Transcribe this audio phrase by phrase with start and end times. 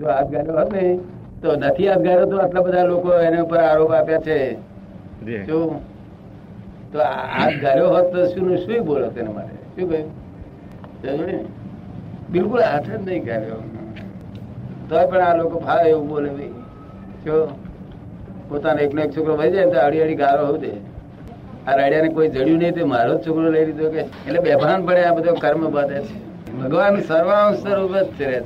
[0.00, 0.98] જો ગાળ્યો હોત ને
[1.42, 4.56] તો નથી હાથ તો આટલા બધા લોકો એના ઉપર આરોપ આપ્યા છે.
[5.24, 5.44] જી.
[6.92, 9.56] તો આ હાથ ગાળ્યો હોત તો શું શું બોલો તેના માટે?
[9.76, 10.08] શું કહ્યું?
[11.26, 11.44] ને?
[12.30, 13.60] બિલકુલ હાથ જ નહીં ગાળ્યો
[14.88, 16.54] તોય પણ આ લોકો ફાવે એવું બોલે ભાઈ.
[17.24, 17.48] જો
[18.48, 20.72] પોતાનો એકનો એક છોકરો ભાઈ જાય તો આડી આડી ગાળો હોવ દે.
[21.66, 24.00] આ રાડિયાને કોઈ જડ્યું નહીં તે મારો જ છોકરો લઈ લીધો કે?
[24.00, 26.29] એટલે બેભાન પડે આ બધો કર્મ બાંધે છે.
[26.58, 28.40] ભગવાન સર્વાંશ સ્વરૂપ જ છે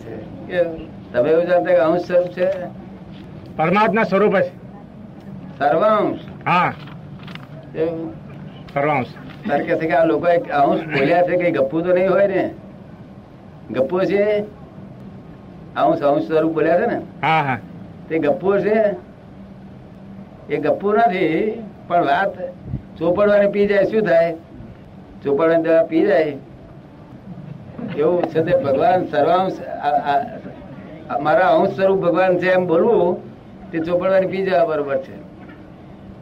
[0.48, 0.64] કે
[1.12, 2.48] તમે એવું જાણતા કે અંશ સ્વરૂપ છે?
[3.56, 4.44] પરમાત્મા સ્વરૂપ જ.
[5.58, 6.18] સર્વાંશ.
[6.46, 6.72] હા.
[8.74, 9.08] સર્વાંશ.
[9.48, 12.26] તારે કે છે કે આ લોકો એક અંશ બોલ્યા છે કે ગપ્પુ તો નહીં હોય
[12.26, 12.54] ને?
[13.70, 14.40] ગપ્પુ છે?
[15.76, 17.00] અંશ અંશ સ્વરૂપ બોલ્યા છે ને?
[17.22, 17.58] હા હા.
[18.08, 18.96] તે ગપ્પુ છે?
[20.50, 22.34] એ ગપ્પુ નથી પણ વાત
[22.98, 24.34] ચોપડવાની પી જાય શું થાય?
[25.24, 26.36] ચોપડવાની દવા પી જાય?
[27.96, 29.58] એવું છે તે ભગવાન સર્વાંશ
[31.20, 33.20] મારા અંશ સ્વરૂપ ભગવાન છે એમ બોલવું
[33.70, 35.16] તે ચોપડવાની બીજા બરોબર છે.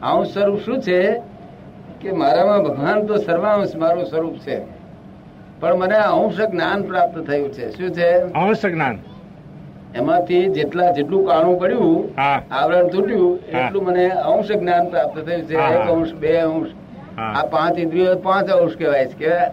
[0.03, 1.23] અંશ સ્વરૂપ શું છે?
[2.01, 4.61] કે મારામાં ભગવાન તો સર્વાંશ મારું સ્વરૂપ છે.
[5.61, 7.70] પણ મને અંશ જ્ઞાન પ્રાપ્ત થયું છે.
[7.70, 8.11] શું છે?
[8.19, 8.98] અંશ જ્ઞાન.
[9.95, 12.20] એમાંથી જેટલા જેટલું કાણું પડ્યું
[12.55, 15.55] આવરણ તૂટ્યું એટલું મને અંશ જ્ઞાન પ્રાપ્ત થયું છે.
[15.55, 16.69] એક અંશ બે અંશ.
[17.19, 19.14] આ પાંચ ઇન્દ્રિયો પાંચ અંશ કહેવાય છે.
[19.19, 19.51] કેવાય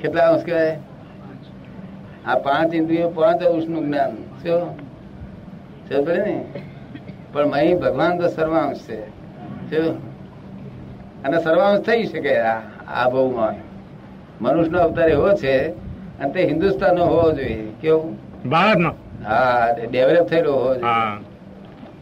[0.00, 0.78] કેટલા અંશ કહેવાય?
[2.26, 4.10] આ પાંચ ઇન્દ્રિયો પાંચ અંશનું જ્ઞાન.
[4.12, 4.88] શું?
[6.06, 6.44] ને
[7.32, 9.08] પણ અહીં ભગવાન તો સર્વાંશ છે.
[9.70, 10.08] શું?
[11.22, 13.54] અને સર્વાંશ થઈ શકે આ આ મનુષ્ય
[14.40, 15.68] મનુષ્યનો અવતાર એવો છે
[16.18, 17.72] અને તે હિન્દુસ્તાનનો હોવો જોઈએ.
[17.80, 18.18] કેવું?
[18.50, 18.90] ભારતનો
[19.26, 20.84] હા ડેવલપ થયેલો હોવો જોઈએ.
[20.84, 21.24] હિન્દુસ્તાન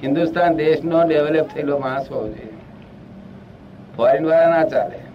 [0.02, 2.52] હિન્દુસ્તાન દેશનો ડેવલપ થયેલો માણસ હોવો જોઈએ.
[3.96, 5.05] ફોરેન વાળા ના ચાલે.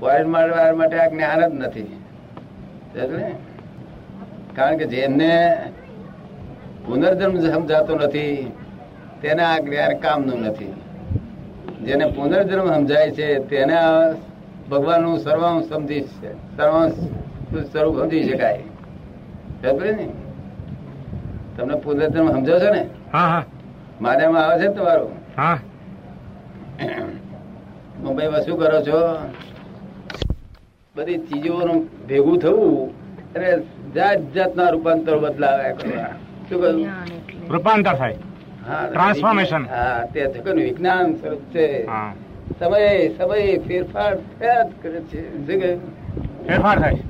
[0.00, 1.98] ફોરેન મારવા માટે આ જ્ઞાન જ નથી.
[4.56, 5.58] કારણ કે જેમને
[6.86, 8.52] પુનર્જન્મ સમજાતો નથી
[9.22, 10.74] તેને આ જ્ઞાન કામનું નથી.
[11.84, 13.76] જેને પુનર્જન્મ સમજાય છે તેને
[14.70, 16.92] ભગવાનનું સર્વાંશ સમજી છે સર્વાંશ
[17.72, 18.62] સ્વરૂપ સમજી શકાય.
[19.62, 20.08] સમજ્યો ને.
[21.58, 22.88] તમને પુનર્જન્મ સમજો છો ને?
[23.12, 23.44] હા
[24.38, 25.10] આવે છે તમારું?
[25.36, 25.58] હા.
[28.00, 28.98] મુંબઈમાં શું કરો છો?
[30.96, 32.90] બધી ચીજોનું ભેગું થવું
[33.34, 33.50] એટલે
[33.94, 36.08] જાત જાતના રૂપાંતર બદલાવ્યા કરવા.
[36.48, 36.80] શું કહ્યું?
[37.50, 38.16] રૂપાંતર થાય.
[38.90, 41.66] ટ્રાન્સફોર્મેશન હા તે જગતનું વિજ્ઞાન સ્વરૂપ છે.
[42.58, 45.20] સમય સમય ફેરફાર થયા જ કરે છે.
[45.36, 45.80] શું કહ્યું?
[46.46, 47.02] ફેરફાર થાય.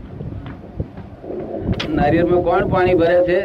[1.96, 3.40] નારિયેળમાં કોણ પાણી ભરે છે?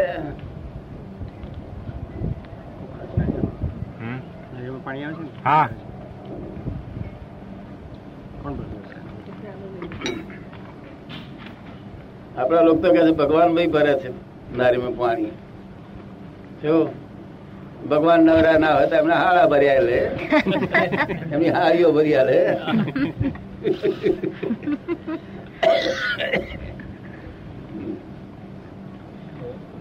[4.86, 5.68] પાણી આવે છે હા.
[8.42, 8.98] કોણ ભરે હશે?
[12.38, 14.10] આપણા લોકો કહે છે, ભગવાન ભાઈ ભરે છે
[14.58, 15.34] નારીમાં પાણી.
[17.90, 20.00] ભગવાન નવરા ના હોય તો એમને હાળા ભર્યા લે.
[21.34, 22.40] એમની હાળીઓ ભર્યા લે.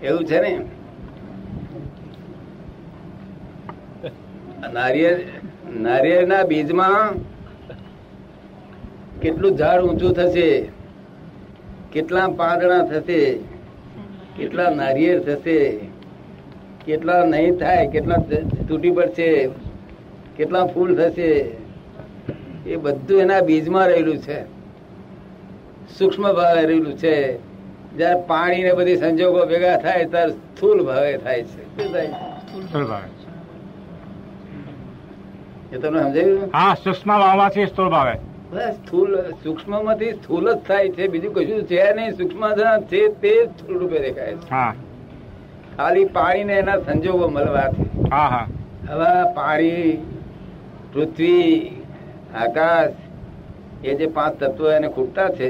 [0.03, 0.53] એવું છે ને?
[4.73, 5.21] નારિયેળ
[5.81, 7.09] નારિયેળના બીજમાં
[9.23, 10.49] કેટલું ઝાડ ઊંચું થશે?
[11.95, 13.19] કેટલા પાંદડા થશે
[14.37, 15.59] કેટલા નારિયેળ થશે
[16.87, 18.21] કેટલા નહીં થાય કેટલા
[18.69, 19.29] તૂટી પડશે
[20.37, 21.31] કેટલા ફૂલ થશે
[22.67, 24.39] એ બધું એના બીજમાં રહેલું છે.
[25.99, 27.17] સૂક્ષ્મ ભાવે રહેલું છે.
[27.97, 31.63] જયારે પાણી ને બધી સંજોગો ભેગા થાય ત્યારે સ્થૂલ ભાવે થાય છે.
[35.73, 36.51] એ તમને સમજાયું?
[36.55, 38.15] હા સૂક્ષ્મ ભાવમાંથી સ્થુલ ભાવે.
[38.55, 41.09] બસ સ્થૂલ સૂક્ષ્મમાંથી સ્થૂલ જ થાય છે.
[41.09, 42.11] બીજું કશું છે નહીં.
[42.13, 42.43] સૂક્ષ્મ
[42.81, 44.49] છે તે સ્થૂળ રૂપે દેખાય છે.
[45.77, 47.87] ખાલી પાણી ને એના સંજોગો મળવાથી
[48.91, 49.97] હવા પાણી
[50.93, 51.71] પૃથ્વી
[52.35, 52.91] આકાશ
[53.85, 55.49] એ જે પાંચ તત્વો એને ખૂટતા છે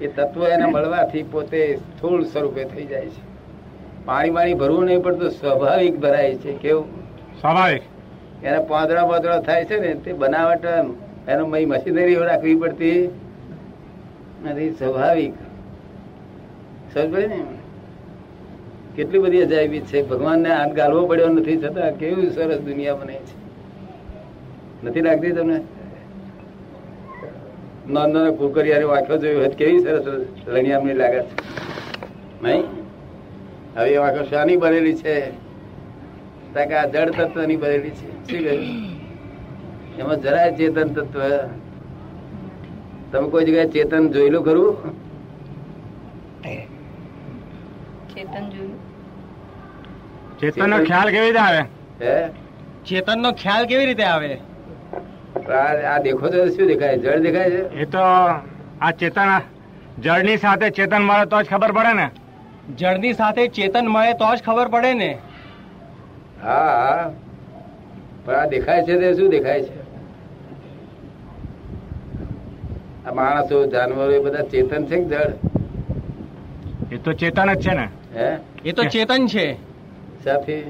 [0.00, 3.22] એ તત્વો એને મળવાથી પોતે સ્થૂળ સ્વરૂપે થઈ જાય છે.
[4.04, 6.52] પાણી પાણી ભરવું નહીં પડતું સ્વાભાવિક ભરાય છે.
[6.52, 6.86] કેવું?
[7.40, 7.82] સ્વાભાવિક.
[8.44, 10.66] એને પાંદડા પાંદડા થાય છે ને તે બનાવટ
[11.28, 13.08] એનો મય મશીનરી રાખવી પડતી.
[14.44, 15.34] નથી સ્વાભાવિક.
[16.94, 17.44] સમજ ને?
[18.96, 20.02] કેટલી બધી અજાયબી છે.
[20.02, 23.48] ભગવાનને હાથ ગાળવો પડ્યો નથી છતાં કેવી સરસ દુનિયા બને છે.
[24.86, 25.60] નથી લાગતી તમને?
[27.90, 31.22] નાના નાના કુકરિયાને વાંખો જોયો હોય કેવી સરસ લણિયામની છે.
[32.42, 32.64] નહીં?
[33.76, 35.20] હવે વાંખો શાની બનેલી છે.
[36.54, 38.30] કારણ કે આ જળ તત્વની બનેલી છે.
[38.30, 38.97] શું કહ્યું?
[40.00, 41.22] એમાં જરાય ચેતન તત્વ
[43.12, 44.76] તમે કોઈ જગ્યાએ ચેતન જોયેલું ખરું?
[48.14, 48.76] ચેતન જોયું.
[50.40, 51.62] ચેતનનો ખ્યાલ કેવી રીતે આવે?
[52.00, 52.16] હે?
[52.84, 54.30] ચેતન નો ખ્યાલ કેવી રીતે આવે?
[55.50, 56.96] આ આ દેખો તો શું દેખાય?
[56.98, 57.62] જળ દેખાય છે?
[57.82, 58.04] એ તો
[58.80, 59.34] આ ચેતન
[60.00, 62.06] જળની સાથે ચેતન મળે તો જ ખબર પડે ને.
[62.76, 65.10] જળની સાથે ચેતન મળે તો જ ખબર પડે ને.
[66.42, 67.10] હા હા.
[68.24, 69.87] પણ આ દેખાય છે તે શું દેખાય છે?
[73.08, 75.32] આ માણસો જાનવરો એ બધા ચેતન છે કે જળ
[76.92, 77.88] એ તો ચેતન જ છે ને.
[78.16, 78.38] હે?
[78.64, 79.56] એ તો ચેતન છે.
[80.24, 80.62] સાથે.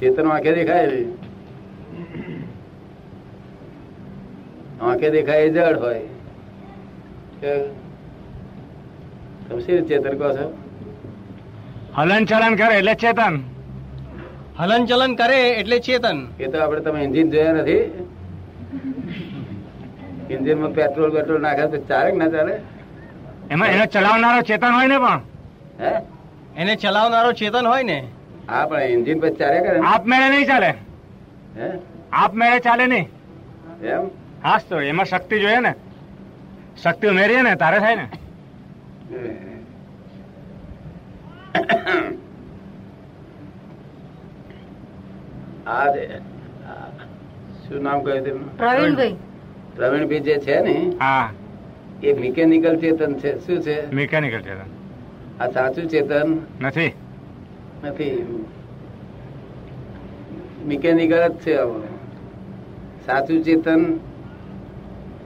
[0.00, 1.04] ચેતન આંખે દેખાય
[4.82, 6.00] આંખે દેખાય એ જળ હોય.
[9.48, 10.46] તમે શી ચેતન કહો છો?
[11.96, 13.42] હલન ચલન કરે એટલે ચેતન.
[14.58, 16.26] હલન ચલન કરે એટલે ચેતન.
[16.40, 18.03] એ તો આપણે તમે એન્જિન જોયા નથી?
[20.44, 22.54] એન્જિનમાં પેટ્રોલ પેટ્રોલ નાખે તો ચાલે ના ચાલે?
[23.52, 25.20] એમાં એને ચલાવનારો ચેતન હોય ને પણ.
[25.82, 25.92] હે?
[26.56, 27.98] એને ચલાવનારો ચેતન હોય ને?
[28.50, 29.86] હા પણ એન્જિન પછી ચાલે કરે ને?
[29.92, 30.70] આપ મેળે નહીં ચાલે.
[31.58, 31.68] હે?
[32.12, 33.06] આપ મેળે ચાલે નહીં.
[33.94, 34.04] એમ?
[34.44, 35.72] હાસ તો એમાં શક્તિ જોઈએ ને.
[36.84, 38.06] શક્તિ ઉમેરીએ ને તારે થાય ને.
[45.66, 45.86] આ
[47.62, 49.16] શું નામ કહ્યું તેમનું પ્રવીણભાઈ.
[49.76, 51.32] પ્રવીણભાઈ જે છે ને હા.
[52.02, 53.46] એ મિકેનિકલ ચેતન છે.
[53.46, 53.94] શું છે?
[53.94, 55.44] મિકેનિકલ ચેતન.
[55.44, 56.38] આ સાચું ચેતન?
[56.60, 56.92] નથી.
[57.84, 58.44] નથી.
[60.66, 61.56] મિકેનિકલ જ છે
[63.06, 64.00] સાચું ચેતન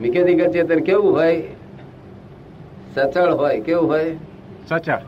[0.02, 1.42] મિકેનિકલ ચેતન કેવું હોય?
[2.94, 4.16] સચળ હોય કેવું હોય?
[4.68, 4.98] સચળ.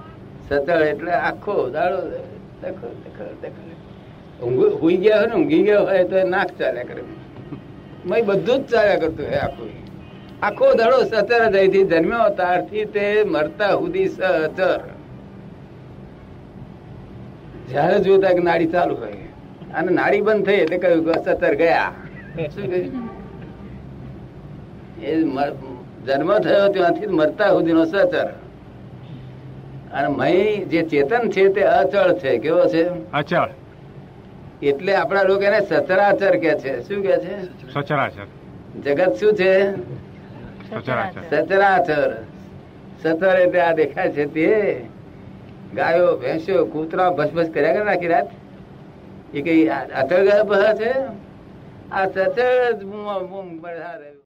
[0.49, 3.71] સચળ એટલે આખો દાડો દેખો દેખો દેખો.
[4.47, 7.03] ઊંઘ- ગયા હોય ને ઊંઘી ગયા હોય તો નાક ચાલ્યા કરે.
[8.07, 9.71] મય બધું જ ચાલ્યા કરતું હે આખું.
[10.43, 14.81] આખો દડો સચર જ જન્મ્યો, ત્યારથી તે મરતા સુધી સચર.
[17.71, 19.13] જયારે જોતા કે નાડી ચાલુ હોય
[19.75, 21.93] અને નાડી બંધ થઈ એટલે કહ્યું કે સતર ગયા.
[25.03, 25.13] એ
[26.07, 28.29] જન્મ થયો ત્યાંથી મરતા સુધીનો સચર.
[29.93, 32.39] અને મય જે ચેતન છે તે અચળ છે.
[32.39, 32.85] કેવો છે?
[33.13, 33.51] અચળ.
[34.63, 36.89] એટલે આપણા લોકો એને સચરાચર કે છે.
[36.89, 37.43] શું કે છે?
[37.73, 38.27] સચરાચર.
[38.81, 39.77] જગત શું છે?
[41.31, 42.17] સચરાચર.
[43.03, 44.85] સચર એટલે આ દેખાય છે તે.
[45.75, 48.31] ગાયો ભેંસો કૂતરા ભસભસ કર્યા કરે આખી રાત?
[49.35, 50.93] એ કઈ અચળ ગયા છે?
[51.93, 52.07] આ
[53.53, 54.20] બધા